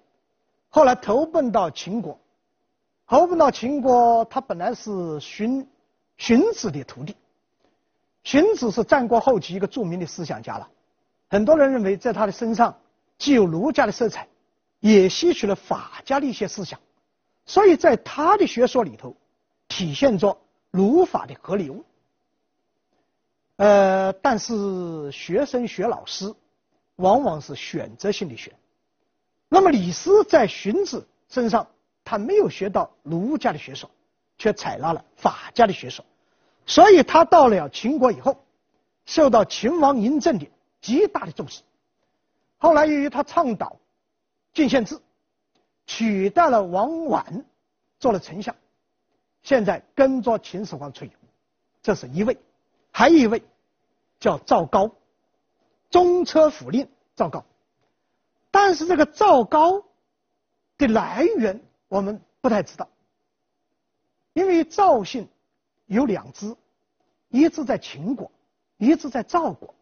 [0.69, 2.19] 后来投奔到秦国，
[3.07, 5.67] 投奔到秦国，他本来是荀
[6.17, 7.17] 荀子的徒弟。
[8.25, 10.69] 荀子是战国后期一个著名的思想家了，
[11.29, 12.77] 很多人认为在他的身上
[13.19, 14.27] 既有儒家的色彩，
[14.81, 16.79] 也吸取了法家的一些思想，
[17.47, 19.17] 所以在他的学说里头。
[19.69, 20.37] 体现着
[20.71, 21.83] 儒法的合理物，
[23.63, 26.35] 呃，但是学生学老师，
[26.97, 28.53] 往往是选择性的选。
[29.49, 31.65] 那么李斯在荀子身上，
[32.03, 33.89] 他没有学到儒家的学说，
[34.37, 36.05] 却采纳了法家的学说，
[36.67, 38.37] 所以他到了秦国以后，
[39.07, 41.63] 受到秦王嬴政的极大的重视。
[42.59, 43.77] 后来由于他倡导
[44.53, 44.99] 郡县制，
[45.87, 47.45] 取代了王绾，
[48.01, 48.53] 做了丞相。
[49.45, 51.13] 现在跟着秦始皇出游，
[51.81, 52.37] 这是一位，
[52.91, 53.41] 还有一位
[54.23, 54.89] 叫赵高，
[55.91, 57.45] 中车府令赵高。
[58.53, 59.83] 但是这个赵高
[60.79, 62.89] 的来源我们不太知道，
[64.33, 65.29] 因为赵姓
[65.87, 66.55] 有两支，
[67.31, 68.31] 一支在秦国，
[68.77, 69.75] 一支在赵国，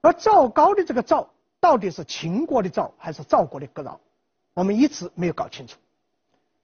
[0.00, 4.00] 而赵高的这个赵到底是秦国的赵还是赵国的个赵，
[4.54, 5.76] 我们一直没有搞清楚。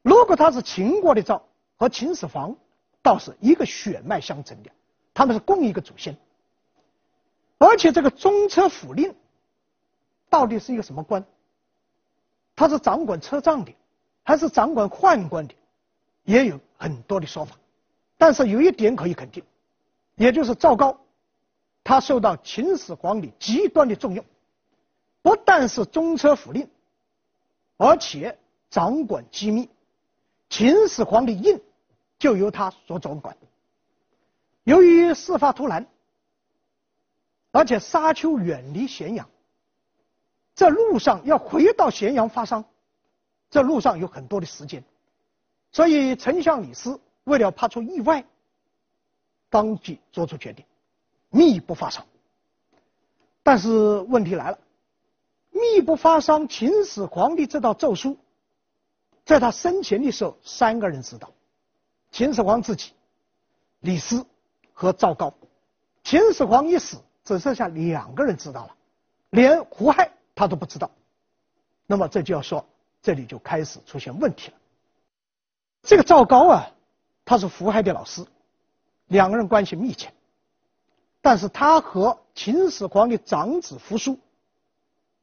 [0.02, 1.42] 如果他是秦国的赵，
[1.76, 2.54] 和秦始皇
[3.02, 4.70] 倒是一个血脉相承的，
[5.12, 6.16] 他们是共一个祖先。
[7.58, 9.14] 而且这个中车府令
[10.30, 11.24] 到底是一个什么官？
[12.56, 13.74] 他是掌管车仗的，
[14.22, 15.54] 还是掌管宦官的？
[16.24, 17.56] 也有很多的说法。
[18.16, 19.44] 但是有一点可以肯定，
[20.16, 20.98] 也就是赵高，
[21.84, 24.24] 他受到秦始皇的极端的重用，
[25.22, 26.68] 不但是中车府令，
[27.76, 28.38] 而且
[28.70, 29.68] 掌管机密。
[30.48, 31.60] 秦始皇的印。
[32.20, 33.36] 就由他所掌管。
[34.64, 35.86] 由于事发突然，
[37.50, 39.28] 而且沙丘远离咸阳，
[40.54, 42.64] 这路上要回到咸阳发丧，
[43.50, 44.84] 这路上有很多的时间，
[45.72, 48.24] 所以丞相李斯为了怕出意外，
[49.48, 50.64] 当即做出决定，
[51.30, 52.04] 秘不发丧。
[53.42, 53.70] 但是
[54.08, 54.58] 问题来了，
[55.50, 58.18] 秘不发丧，秦始皇的这道奏书，
[59.24, 61.30] 在他生前的时候，三个人知道。
[62.10, 62.92] 秦始皇自己、
[63.80, 64.26] 李斯
[64.72, 65.32] 和赵高，
[66.04, 68.74] 秦始皇一死，只剩下两个人知道了，
[69.28, 70.90] 连胡亥他都不知道。
[71.86, 72.66] 那么这就要说，
[73.02, 74.56] 这里就开始出现问题了。
[75.82, 76.70] 这个赵高啊，
[77.26, 78.24] 他是胡亥的老师，
[79.08, 80.10] 两个人关系密切，
[81.20, 84.18] 但是他和秦始皇的长子扶苏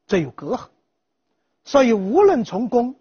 [0.05, 0.67] 这有隔阂，
[1.63, 2.93] 所以无论从公、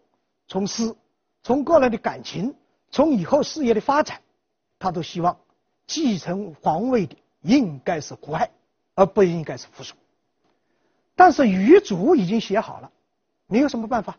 [0.48, 0.96] 从私、
[1.42, 2.54] 从个人的感情。
[2.90, 4.22] 从以后事业的发展，
[4.78, 5.36] 他都希望
[5.84, 8.48] 继承皇位的应该是胡亥，
[8.94, 9.94] 而不应该是扶苏。
[11.14, 12.90] 但是遗嘱已经写好了，
[13.46, 14.16] 你有什么办法？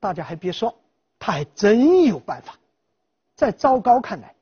[0.00, 0.78] 大家还别说，
[1.18, 2.58] 他还真有办法。
[3.34, 4.34] 在赵高看来，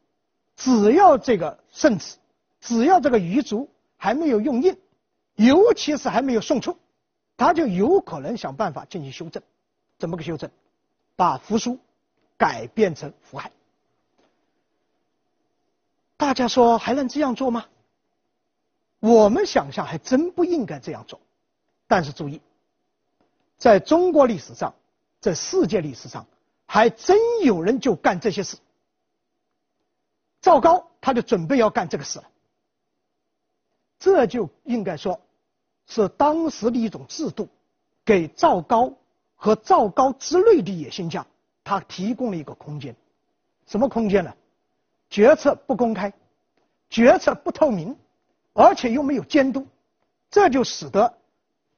[0.57, 2.17] 只要这个圣旨，
[2.61, 4.79] 只要这个遗嘱还没有用印，
[5.35, 6.79] 尤其是还没有送出，
[7.37, 9.43] 他就有可能想办法进行修正。
[9.99, 10.51] 怎么个修正？
[11.17, 11.79] 把扶苏。
[12.39, 13.53] 改变成胡亥，
[16.17, 17.67] 大家说还能这样做吗？
[19.01, 21.21] 我们想象还真不应该这样做。
[21.89, 22.41] 但是注意，
[23.59, 24.73] 在中国历史上，
[25.21, 26.27] 在世界历史上，
[26.67, 28.57] 还真有人就干这些事。
[30.41, 32.31] 赵高他就准备要干这个事了，
[33.99, 35.21] 这就应该说
[35.87, 37.49] 是当时的一种制度，
[38.05, 38.95] 给赵高
[39.35, 41.27] 和赵高之类的野心家。
[41.63, 42.97] 他提供了一个空间，
[43.67, 44.35] 什么空间呢？
[45.11, 46.13] 决策不公开，
[46.89, 47.97] 决策不透明，
[48.53, 49.67] 而且又没有监督，
[50.31, 51.15] 这就使得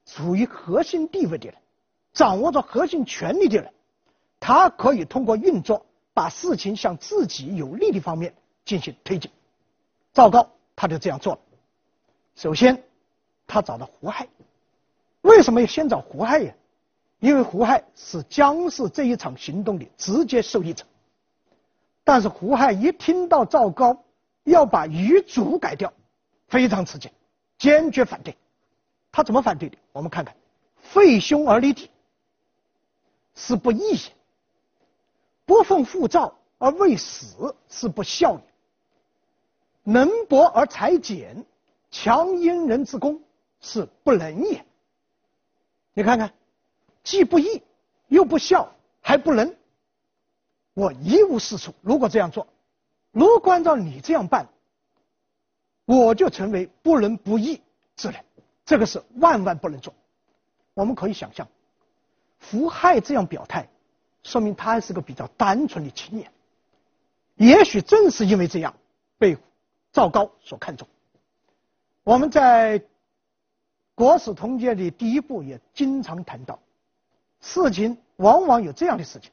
[0.06, 1.56] 处于核心地位的人，
[2.12, 3.72] 掌握着核心权力的人，
[4.40, 9.30] 他可以通过运作，把事情向自己有利的方面进行推进。
[10.12, 11.40] 赵高他就这样做了。
[12.34, 12.82] 首先，
[13.46, 14.28] 他找到胡亥。
[15.20, 16.54] 为什么要先找胡亥呀？
[17.20, 20.84] 因为胡亥是姜氏这一场行动的直接受益者。
[22.02, 24.02] 但是胡亥一听到赵高
[24.42, 25.92] 要把遗嘱改掉，
[26.52, 27.10] 非常吃惊，
[27.56, 28.36] 坚决反对。
[29.10, 29.78] 他怎么反对的？
[29.90, 30.36] 我们看看：
[30.82, 31.90] 废兄而立弟，
[33.34, 34.12] 是不义也；
[35.46, 38.44] 不奉父诏而为死，是不孝也；
[39.82, 41.42] 能薄而裁俭，
[41.90, 43.22] 强殷人之功，
[43.60, 44.62] 是不仁也。
[45.94, 46.34] 你看看，
[47.02, 47.62] 既不义，
[48.08, 49.56] 又不孝，还不仁。
[50.74, 51.72] 我一无是处。
[51.80, 52.46] 如果这样做，
[53.10, 54.46] 如果按照你这样办，
[55.84, 57.60] 我就成为不仁不义
[57.96, 58.24] 之人。
[58.64, 59.92] 这个是万万不能做。
[60.74, 61.46] 我们可以想象，
[62.50, 63.68] 胡亥这样表态，
[64.22, 66.30] 说明他还是个比较单纯的青年。
[67.36, 68.74] 也许正是因为这样，
[69.18, 69.36] 被
[69.92, 70.86] 赵高所看重。
[72.04, 72.78] 我们在
[73.94, 76.58] 《国史通鉴》的第一部也经常谈到，
[77.40, 79.30] 事情往往有这样的事情。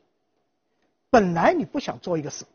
[1.09, 2.45] 本来你不想做一个事，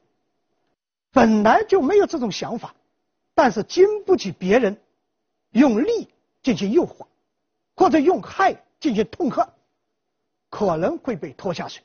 [1.13, 2.75] 本来就没有这种想法，
[3.35, 4.81] 但是经不起别人
[5.51, 6.09] 用力
[6.43, 7.07] 进行诱惑，
[7.77, 9.47] 或者用害进行痛恨，
[10.51, 11.83] 可能会被拖下水。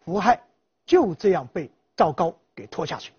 [0.00, 0.42] 胡亥
[0.84, 3.12] 就这样被赵高给拖下水。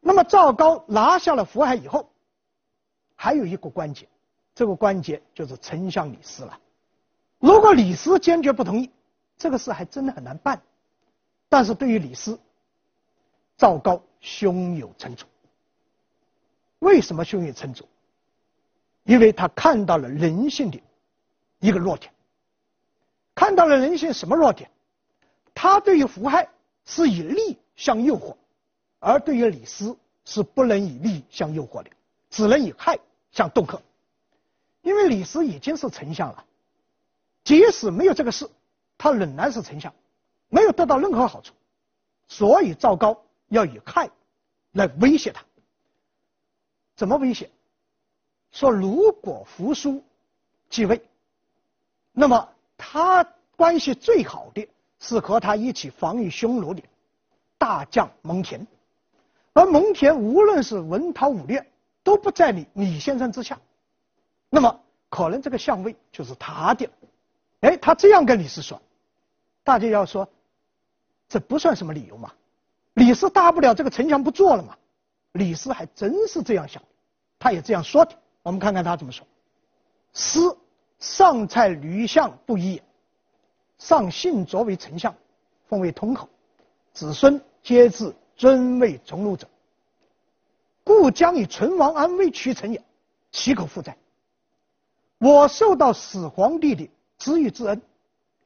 [0.00, 2.08] 那么赵高拿下了胡亥以后，
[3.14, 4.08] 还有一个关键，
[4.54, 6.60] 这个关键就是丞相李斯了。
[7.38, 8.90] 如果李斯坚决不同意，
[9.36, 10.62] 这个事还真的很难办。
[11.48, 12.38] 但是对于李斯，
[13.56, 15.26] 赵高胸有成竹。
[16.78, 17.88] 为什么胸有成竹？
[19.04, 20.80] 因为他看到了人性的
[21.60, 22.12] 一个弱点，
[23.34, 24.70] 看到了人性什么弱点？
[25.54, 26.48] 他对于胡亥
[26.84, 28.36] 是以利相诱惑，
[28.98, 31.90] 而对于李斯是不能以利相诱惑的，
[32.30, 32.98] 只能以害
[33.30, 33.80] 相恫吓。
[34.82, 36.44] 因为李斯已经是丞相了，
[37.42, 38.48] 即使没有这个事，
[38.98, 39.92] 他仍然是丞相。
[40.48, 41.52] 没有得到任何好处，
[42.28, 44.08] 所以赵高要以害
[44.72, 45.44] 来威胁他。
[46.96, 47.48] 怎么威胁？
[48.50, 50.02] 说如果扶苏
[50.70, 51.00] 继位，
[52.12, 53.22] 那么他
[53.54, 54.66] 关系最好的
[54.98, 56.82] 是和他一起防御匈奴的
[57.58, 58.66] 大将蒙恬，
[59.52, 61.64] 而蒙恬无论是文韬武略
[62.02, 63.60] 都不在你李先生之下，
[64.48, 64.80] 那么
[65.10, 66.92] 可能这个相位就是他的了。
[67.60, 68.80] 哎，他这样跟李斯说，
[69.62, 70.28] 大家要说。
[71.28, 72.32] 这不算什么理由嘛？
[72.94, 74.76] 李斯大不了这个城墙不做了嘛？
[75.36, 76.82] 李斯还真是这样想，
[77.38, 78.16] 他也这样说的。
[78.42, 79.26] 我们看看他怎么说
[80.12, 80.56] ：“斯
[80.98, 82.84] 上蔡吕相不义也，
[83.78, 85.14] 上幸擢为丞相，
[85.68, 86.28] 封为通侯，
[86.92, 89.48] 子孙皆自尊位从禄者，
[90.84, 92.82] 故将以存亡安危取臣也，
[93.32, 93.96] 岂可复哉？
[95.18, 97.82] 我受到始皇帝的知遇之恩，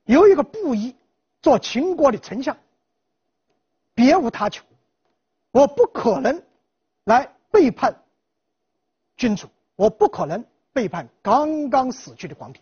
[0.05, 0.95] 有一个布衣
[1.43, 2.57] 做秦国的丞相。”
[3.93, 4.65] 别无他求，
[5.51, 6.43] 我不可能
[7.11, 7.93] 来背叛
[9.17, 12.61] 君主，我不可能背叛刚刚死去的皇帝。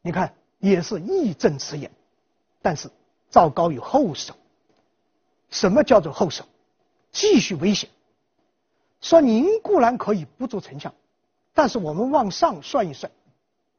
[0.00, 1.90] 你看，也是义正辞严，
[2.62, 2.88] 但是
[3.28, 4.32] 赵高有后手。
[5.50, 6.44] 什么叫做后手？
[7.10, 7.88] 继续威胁，
[9.00, 10.94] 说您固然可以不做丞相，
[11.52, 13.10] 但是我们往上算一算，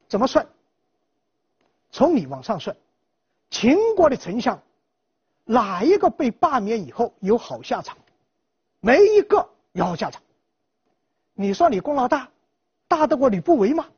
[0.08, 0.46] 怎么算？
[1.90, 2.76] 从你往上算，
[3.48, 4.60] 秦国的丞相。
[5.46, 7.96] 哪一个被罢免以后有好下场？
[8.80, 10.22] 没一个有好下场。
[11.34, 12.30] 你说你功劳大，
[12.86, 13.88] 大得过吕不韦吗？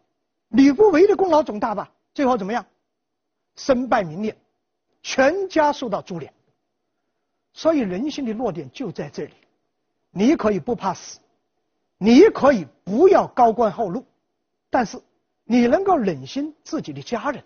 [0.48, 1.92] 吕不韦的功劳总大吧？
[2.14, 2.66] 最后怎么样？
[3.56, 4.36] 身败名裂，
[5.02, 6.32] 全家受到株连。
[7.52, 9.34] 所以人性的弱点就在这里。
[10.10, 11.20] 你可以不怕死，
[11.98, 14.04] 你可以不要高官厚禄，
[14.70, 15.00] 但是
[15.44, 17.44] 你能够忍心自己的家人、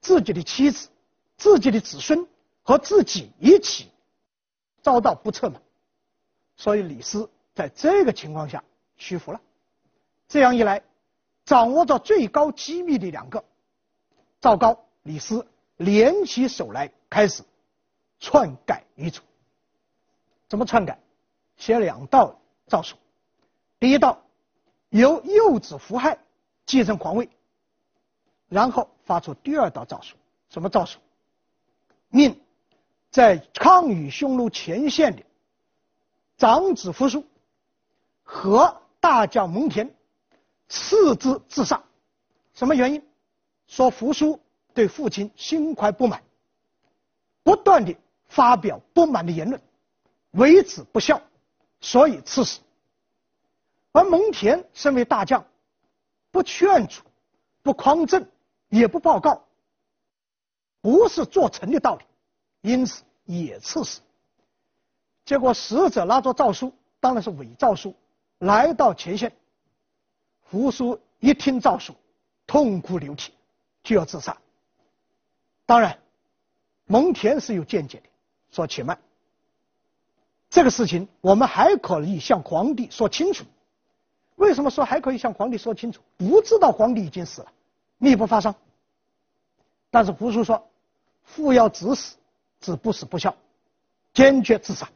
[0.00, 0.88] 自己的妻子、
[1.36, 2.26] 自己的子孙？
[2.62, 3.90] 和自己一起
[4.82, 5.58] 遭到不测吗，
[6.58, 8.62] 所以李斯在这个情况下
[8.96, 9.40] 屈服了。
[10.28, 10.82] 这样一来，
[11.46, 13.42] 掌握着最高机密的两个
[14.40, 17.42] 赵高、李斯联起手来，开始
[18.20, 19.22] 篡改遗嘱。
[20.48, 20.98] 怎么篡改？
[21.56, 22.96] 写两道诏书。
[23.80, 24.22] 第一道
[24.90, 26.18] 由幼子胡亥
[26.66, 27.30] 继承皇位，
[28.48, 30.16] 然后发出第二道诏书。
[30.50, 30.98] 什么诏书？
[32.10, 32.40] 命。
[33.10, 35.22] 在抗雨匈奴前线的
[36.38, 37.26] 长子扶苏
[38.22, 39.90] 和大将蒙恬
[40.68, 41.82] 斥资自杀。
[42.54, 43.04] 什么原因？
[43.66, 44.40] 说扶苏
[44.72, 46.22] 对父亲心怀不满，
[47.42, 47.96] 不断地
[48.28, 49.60] 发表不满的言论，
[50.30, 51.20] 为子不孝，
[51.80, 52.60] 所以赐死。
[53.92, 55.44] 而蒙恬身为大将，
[56.30, 57.02] 不劝阻，
[57.62, 58.26] 不匡正，
[58.68, 59.44] 也不报告，
[60.80, 62.04] 不是做臣的道理，
[62.60, 64.00] 因此也赐死。
[65.28, 67.94] 结果使者拿着诏书，当然是伪诏书，
[68.38, 69.30] 来到前线。
[70.40, 71.94] 扶苏一听诏书，
[72.46, 73.34] 痛哭流涕，
[73.82, 74.34] 就要自杀。
[75.66, 75.98] 当然，
[76.86, 78.08] 蒙恬是有见解的，
[78.50, 78.98] 说且慢，
[80.48, 83.44] 这个事情我们还可以向皇帝说清楚。
[84.36, 86.00] 为什么说还可以向皇帝说清楚？
[86.16, 87.52] 不知道皇帝已经死了，
[87.98, 88.54] 密不发丧。
[89.90, 90.66] 但是扶苏说，
[91.22, 92.16] 父要子死，
[92.60, 93.36] 子不死不孝，
[94.14, 94.88] 坚决自杀。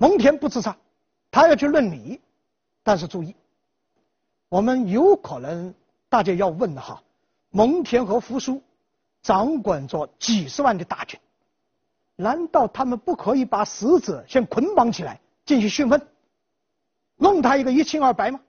[0.00, 0.74] 蒙恬不自杀，
[1.30, 2.22] 他要去论理。
[2.82, 3.36] 但是注意，
[4.48, 5.74] 我们有可能
[6.08, 7.02] 大家要问的哈，
[7.50, 8.62] 蒙恬和扶苏
[9.20, 11.20] 掌管着几十万的大军，
[12.16, 16.08] 难道他们不可以把使者先捆绑起来进行讯问，
[17.16, 18.40] 弄他一个一清二白吗？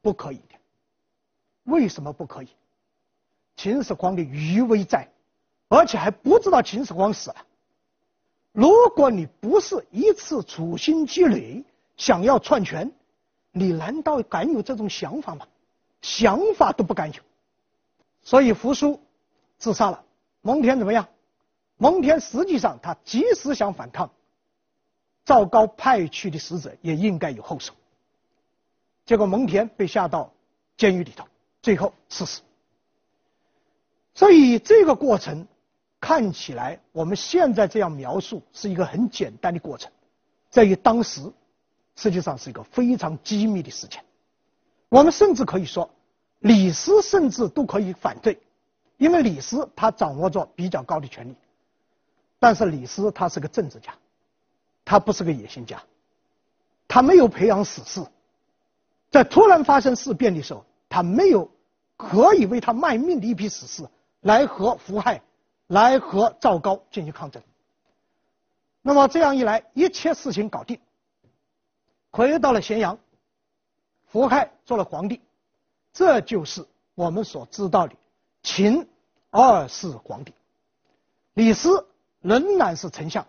[0.00, 0.54] 不可以的，
[1.64, 2.48] 为什么不可以？
[3.54, 5.06] 秦始皇的余威在，
[5.68, 7.36] 而且还不知道秦始皇死了。
[8.52, 11.64] 如果你不是一次处心积虑
[11.96, 12.92] 想要篡权，
[13.50, 15.46] 你难道敢有这种想法吗？
[16.02, 17.22] 想法都不敢有。
[18.22, 19.00] 所以扶苏
[19.58, 20.04] 自杀了。
[20.42, 21.08] 蒙恬怎么样？
[21.76, 24.10] 蒙恬实际上他即使想反抗，
[25.24, 27.72] 赵高派去的使者也应该有后手。
[29.06, 30.32] 结果蒙恬被下到
[30.76, 31.26] 监狱里头，
[31.62, 32.42] 最后赐死。
[34.14, 35.46] 所以这个过程
[36.02, 39.88] 看起来，我们现在这样描述是一个很简单的过程，
[40.50, 41.22] 在于当时
[41.94, 44.00] 实际上是一个非常机密的事情。
[44.88, 45.88] 我们甚至可以说，
[46.40, 48.36] 李斯甚至都可以反对，
[48.98, 51.36] 因为李斯他掌握着比较高的权力。
[52.40, 53.94] 但是李斯他是个政治家，
[54.84, 55.80] 他不是个野心家，
[56.88, 58.04] 他没有培养史士。
[59.08, 61.48] 在突然发生事变的时候，他没有
[61.96, 63.84] 可以为他卖命的一批史士
[64.22, 65.22] 来和胡亥、
[65.72, 67.42] 来和赵高进行抗争。
[68.82, 70.78] 那么这样一来，一切事情搞定，
[72.10, 72.98] 回到了咸阳，
[74.10, 75.20] 胡亥做了皇帝，
[75.92, 77.94] 这就是我们所知道的
[78.42, 78.86] 秦
[79.30, 80.34] 二世皇帝。
[81.34, 81.86] 李斯
[82.20, 83.26] 仍然是丞相，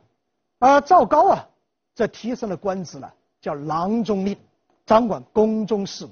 [0.60, 1.47] 而赵高啊，
[1.95, 4.38] 这提升了官职了，叫郎中令。
[4.86, 6.10] 掌管宫中事务。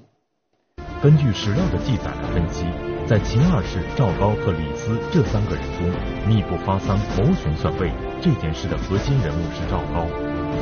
[1.02, 2.64] 根据史料的记载来分析，
[3.04, 5.90] 在秦二世赵高和李斯这三个人中，
[6.26, 7.90] 密不发丧谋权篡位
[8.22, 10.06] 这件事的核心人物是赵高。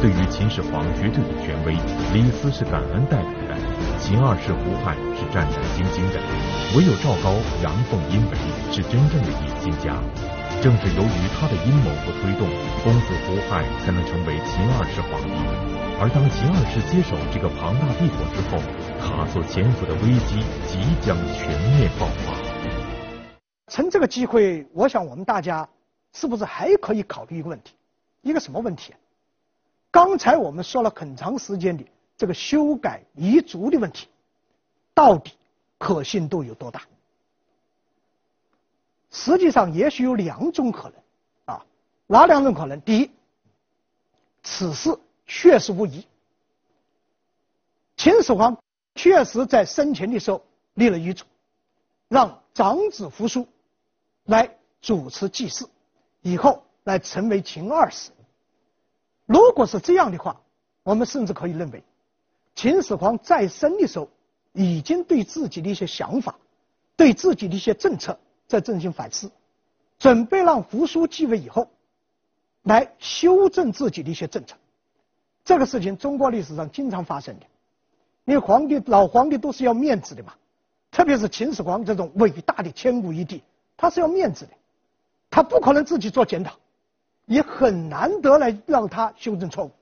[0.00, 1.76] 对于秦始皇绝对的权威，
[2.14, 3.54] 李斯是感恩戴德的；
[4.00, 6.18] 秦二世胡亥是战战兢兢的。
[6.74, 8.34] 唯有赵高阳奉阴违，
[8.72, 10.00] 是真正的野心家。
[10.62, 12.48] 正是由于他的阴谋和推动，
[12.82, 15.36] 公子胡亥才能成为秦二世皇帝。
[16.00, 18.56] 而当秦二世接手这个庞大帝国之后，
[19.00, 22.36] 他所潜伏的危机即将全面爆发。
[23.66, 25.68] 趁这个机会，我想我们大家
[26.12, 27.74] 是不是还可以考虑一个问题？
[28.22, 28.94] 一个什么问题？
[29.90, 31.84] 刚才我们说了很长时间的
[32.16, 34.08] 这个修改遗嘱的问题，
[34.94, 35.32] 到底
[35.78, 36.82] 可信度有多大？
[39.10, 41.64] 实际上，也许有两种可能啊，
[42.06, 42.80] 哪两种可能？
[42.82, 43.10] 第一，
[44.42, 44.96] 此事。
[45.32, 46.04] 确实无疑，
[47.96, 48.60] 秦始皇
[48.94, 51.24] 确实在生前的时候立了遗嘱，
[52.08, 53.46] 让长子扶苏
[54.24, 55.68] 来主持祭祀，
[56.22, 58.10] 以后来成为秦二世。
[59.26, 60.40] 如果是这样的话，
[60.82, 61.82] 我们甚至可以认为，
[62.54, 64.08] 秦始皇在生的时候
[64.52, 66.36] 已经对自己的一些想法、
[66.96, 69.30] 对自己的一些政策在进行反思，
[69.98, 71.70] 准备让扶苏继位以后
[72.62, 74.56] 来修正自己的一些政策。
[75.44, 77.46] 这个事情中国历史上经常发生的，
[78.30, 80.32] 因为皇帝老皇帝都是要面子的嘛，
[80.92, 83.42] 特别是秦始皇这种伟大的千古一帝，
[83.76, 84.52] 他是要面子的，
[85.28, 86.56] 他不可能自己做检讨，
[87.26, 89.72] 也很难得来让他修正错误，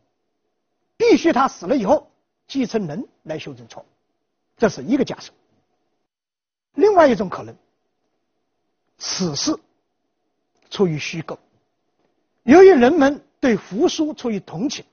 [0.96, 2.10] 必须他死了以后
[2.46, 3.86] 继承人来修正错误，
[4.56, 5.30] 这是一个假设。
[6.72, 7.54] 另外一种可能，
[8.96, 9.54] 此事
[10.70, 11.38] 出于虚构，
[12.44, 14.86] 由于人们对扶苏出于同情。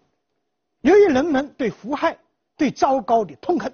[0.81, 2.15] 由于人们对胡亥、
[2.57, 3.73] 对糟糕的痛恨，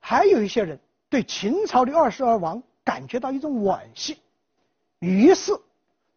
[0.00, 4.18] 还有一些人对秦朝的二世而亡感觉到一种惋惜，
[4.98, 5.52] 于是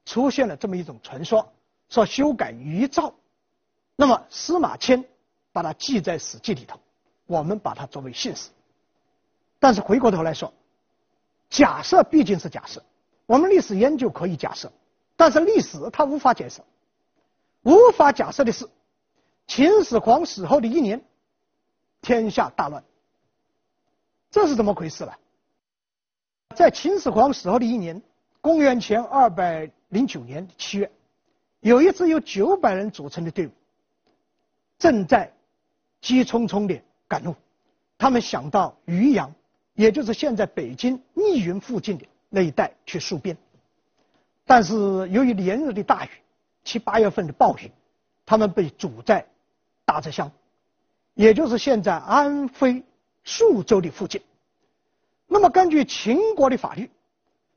[0.06, 1.52] 出现了这么一种传说，
[1.90, 3.14] 说修改遗诏，
[3.96, 5.04] 那么司马迁
[5.52, 6.80] 把它记在《史记》里头，
[7.26, 8.50] 我们把它作为信史。
[9.60, 10.54] 但是回过头来说，
[11.50, 12.84] 假设毕竟是假设，
[13.26, 14.72] 我们历史研究可以假设，
[15.16, 16.64] 但是历史它无法假设，
[17.64, 18.70] 无法假设的是，
[19.48, 21.04] 秦始皇死后的一年，
[22.08, 22.82] 天下大乱，
[24.32, 25.12] 这是怎么回事呢？
[26.56, 28.02] 在秦始皇死后的一年，
[28.40, 30.90] 公元前二百零九年七月，
[31.60, 33.52] 有一支由九百人组成的队伍，
[34.80, 35.30] 正在
[36.00, 37.36] 急匆匆地赶路，
[37.98, 39.30] 他们想到渔阳。
[39.74, 43.38] 也就是现在北京密云附近的那一带去戍边，
[44.46, 44.74] 但是
[45.10, 46.10] 由于连日的大雨，
[46.64, 47.70] 七八月份的暴雨，
[48.26, 49.28] 他们被阻在
[49.84, 50.32] 大泽乡，
[51.18, 52.84] 也就是现在安徽
[53.24, 54.22] 宿州的附近。
[55.26, 56.92] 那么根据秦国的法律，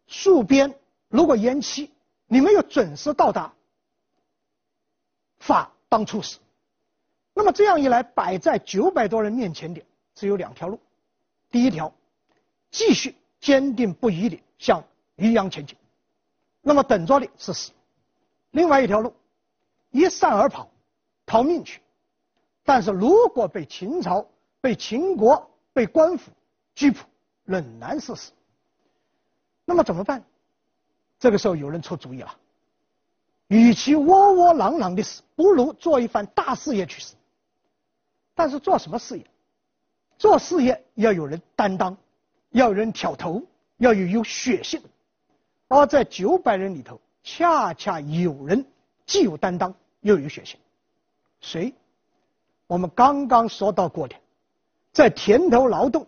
[0.09, 0.75] 戍边
[1.09, 1.91] 如果延期，
[2.27, 3.53] 你没有准时到达，
[5.41, 6.39] 法当处死。
[7.35, 9.83] 那么这样一来，摆在九百多人面前的
[10.15, 10.81] 只有两条路，
[11.51, 11.93] 第一条。
[12.71, 14.83] 继续坚定不移地向
[15.17, 15.77] 渔阳前进，
[16.63, 17.73] 那么等着的是死。
[18.53, 19.13] 另外一条路，
[19.91, 20.71] 一散而跑，
[21.27, 21.83] 逃命去。
[22.71, 24.25] 但是如果被秦朝、
[24.61, 26.31] 被秦国、被官府
[26.73, 27.01] 拘捕，
[27.43, 28.31] 仍然是死。
[29.64, 30.23] 那么怎么办？
[31.18, 32.33] 这个时候有人出主意了：
[33.49, 37.16] 与其窝窝囊囊的死，不如做一番大事业去死。
[38.37, 39.27] 但是做什么事业？
[40.16, 41.97] 做事业要有人担当。
[42.51, 43.43] 要有人挑头，
[43.79, 44.81] 要有有血性，
[45.66, 48.64] 而在九百人里头，恰恰有人
[49.07, 50.57] 既有担当又有血性。
[51.41, 51.75] 谁？
[52.71, 54.14] 我们刚刚说到过的，
[54.93, 56.07] 在田头劳动，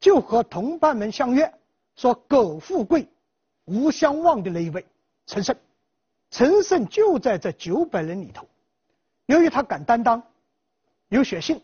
[0.00, 1.54] 就和同伴们相约
[1.94, 3.06] 说“苟富贵，
[3.66, 4.84] 勿相忘”的那一位
[5.26, 5.54] 陈胜。
[6.28, 8.48] 陈胜就在这九百人里头，
[9.26, 10.20] 由于他敢担当，
[11.08, 11.62] 有血性，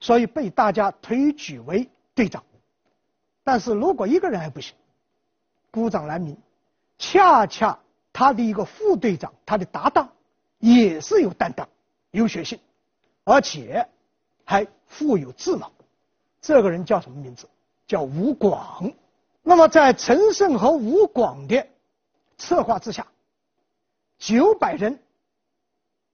[0.00, 2.42] 所以被大家推举为队长。
[3.42, 4.74] 但是如果一个人还不行，
[5.70, 6.34] 孤掌难鸣。
[6.96, 7.78] 恰恰
[8.14, 10.10] 他的一个副队长，他的搭档
[10.58, 11.68] 也是有担当、
[12.12, 12.58] 有血性，
[13.24, 13.88] 而且
[14.44, 15.70] 还富有智谋。
[16.40, 17.48] 这个人叫什么名字？
[17.86, 18.92] 叫吴广。
[19.42, 21.66] 那么在陈胜和吴广的
[22.38, 23.06] 策划之下，
[24.18, 25.02] 九百人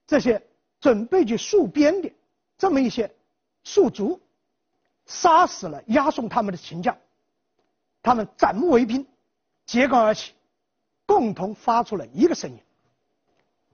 [0.07, 0.43] 这些
[0.81, 2.13] 准备去戍边的
[2.59, 3.13] 这么一些
[3.65, 4.21] 戍卒，
[5.07, 6.97] 杀死了押送他们的秦将。
[8.03, 9.07] 他们斩木为兵，
[9.67, 10.33] 揭竿而起，
[11.07, 12.59] 共同发出了一个声音：“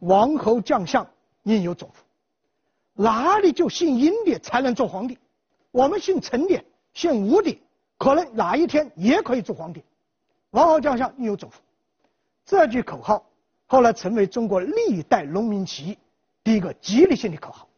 [0.01, 1.09] 王侯将相
[1.43, 1.95] 宁有种乎？
[2.97, 5.17] 哪里就姓殷的才能做皇帝？
[5.71, 7.57] 我们姓陈的、姓吴的，
[7.99, 9.85] 可能哪一天也可以做皇帝。
[10.51, 11.57] 王侯将相宁有种乎？”
[12.45, 13.25] 这句口号
[13.67, 15.99] 后来成为中国历代农民起义
[16.43, 17.69] 第一个激励性的口号。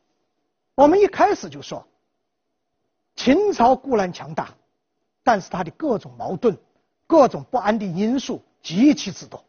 [0.75, 1.87] 我们一开始就说，
[3.17, 4.55] 秦朝固然强大。
[5.25, 6.57] 但是它的各种矛盾、
[7.07, 9.45] 各种不安的因素极其之多，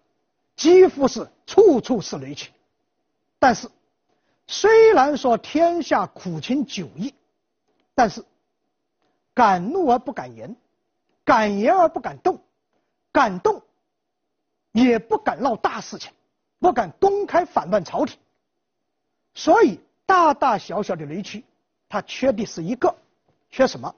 [0.58, 2.52] 几乎是处处是雷区。
[3.38, 3.70] 但是，
[4.52, 7.14] 虽然说天下苦情久矣，
[7.94, 8.26] 但是
[9.36, 10.56] 敢怒而不敢言，
[11.24, 12.42] 敢言而不敢动，
[13.12, 13.62] 敢动
[14.72, 16.12] 也不敢闹大事情，
[16.58, 18.18] 不敢公开反乱朝廷。
[19.36, 21.46] 所以，大大小小的雷区，
[21.88, 22.96] 他缺的是一个，
[23.52, 23.94] 缺什么？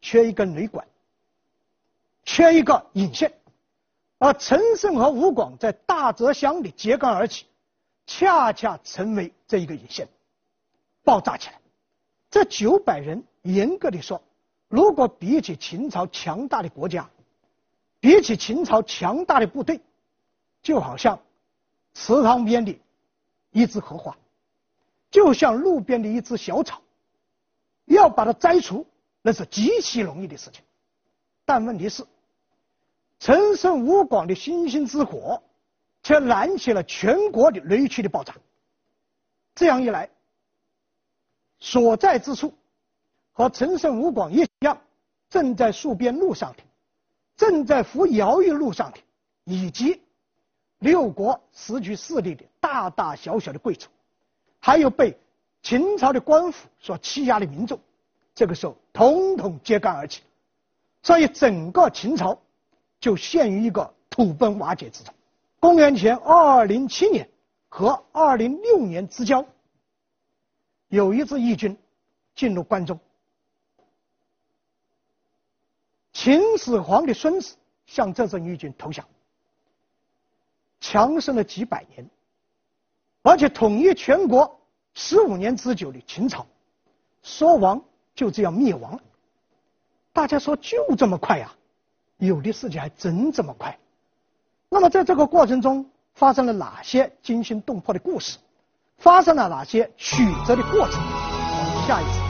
[0.00, 0.84] 缺一根雷管。
[2.24, 3.32] 缺一个引线，
[4.18, 7.46] 而陈胜和吴广在大泽乡里揭竿而起，
[8.06, 10.08] 恰恰成为这一个引线，
[11.02, 11.60] 爆炸起来。
[12.30, 14.22] 这九百人，严格的说，
[14.68, 17.08] 如果比起秦朝强大的国家，
[18.00, 19.80] 比起秦朝强大的部队，
[20.62, 21.18] 就好像
[21.94, 22.78] 池塘边的
[23.50, 24.16] 一枝荷花，
[25.10, 26.82] 就像路边的一枝小草，
[27.84, 28.86] 要把它摘除，
[29.22, 30.62] 那是极其容易的事情。
[31.44, 32.06] 但问题是。
[33.20, 35.42] 陈胜吴广的星星之火，
[36.04, 38.32] 却燃起了全国的雷区的爆炸。
[39.56, 40.08] 这样一来，
[41.58, 42.54] 所在之处
[43.32, 44.80] 和陈胜吴广一样，
[45.28, 46.62] 正在戍边路上的，
[47.36, 48.98] 正在服徭役路上的，
[49.44, 50.00] 以及
[50.78, 53.88] 六国时局势力的大大小小的贵族，
[54.60, 55.18] 还有被
[55.62, 57.80] 秦朝的官府所欺压的民众，
[58.32, 60.22] 这个时候统统揭竿而起，
[61.02, 62.38] 所以整个秦朝。
[63.00, 65.14] 就陷于一个土崩瓦解之中。
[65.64, 67.26] 公元前二零七年
[67.70, 69.42] 和二零六年之交，
[70.88, 71.74] 有一支义军
[72.34, 73.00] 进入关中，
[76.12, 77.56] 秦始皇的孙子
[77.86, 79.08] 向这支义军投降，
[80.80, 82.06] 强盛了几百年，
[83.22, 84.60] 而且统一全国
[84.92, 86.46] 十五年之久的秦朝，
[87.22, 87.82] 说亡
[88.14, 89.02] 就这样灭亡了。
[90.12, 91.50] 大家说就这么快呀？
[92.18, 93.78] 有的事情还真这么快。
[94.74, 98.38] 那么在这个过程中发生了哪些惊心动魄的故事？
[98.98, 101.00] 发生了哪些曲折的过程？
[101.00, 102.23] 我们下一次。